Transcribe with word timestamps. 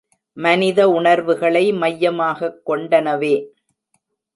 மனித 0.37 0.89
உணர்வுகளை 0.89 1.73
மையமாகக் 1.73 2.69
கொண்டனவே. 2.69 3.35